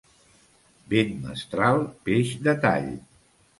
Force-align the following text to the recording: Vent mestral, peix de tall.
Vent 0.93 1.13
mestral, 1.27 1.85
peix 2.09 2.35
de 2.49 2.59
tall. 2.67 2.91